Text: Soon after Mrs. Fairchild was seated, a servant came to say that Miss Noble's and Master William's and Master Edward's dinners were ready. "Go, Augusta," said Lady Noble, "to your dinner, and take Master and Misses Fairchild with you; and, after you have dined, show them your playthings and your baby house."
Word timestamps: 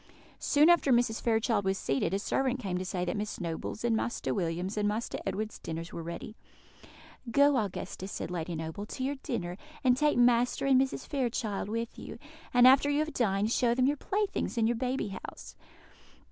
Soon 0.39 0.67
after 0.67 0.91
Mrs. 0.91 1.21
Fairchild 1.21 1.63
was 1.63 1.77
seated, 1.77 2.11
a 2.11 2.17
servant 2.17 2.59
came 2.59 2.75
to 2.79 2.83
say 2.85 3.05
that 3.05 3.15
Miss 3.15 3.39
Noble's 3.39 3.83
and 3.85 3.95
Master 3.95 4.33
William's 4.33 4.75
and 4.75 4.87
Master 4.87 5.19
Edward's 5.27 5.59
dinners 5.59 5.93
were 5.93 6.01
ready. 6.01 6.35
"Go, 7.29 7.55
Augusta," 7.57 8.07
said 8.07 8.31
Lady 8.31 8.55
Noble, 8.55 8.87
"to 8.87 9.03
your 9.03 9.17
dinner, 9.21 9.57
and 9.83 9.95
take 9.95 10.17
Master 10.17 10.65
and 10.65 10.79
Misses 10.79 11.05
Fairchild 11.05 11.69
with 11.69 11.99
you; 11.99 12.17
and, 12.51 12.65
after 12.67 12.89
you 12.89 12.97
have 12.97 13.13
dined, 13.13 13.51
show 13.51 13.75
them 13.75 13.85
your 13.85 13.95
playthings 13.97 14.57
and 14.57 14.67
your 14.67 14.75
baby 14.77 15.09
house." 15.29 15.55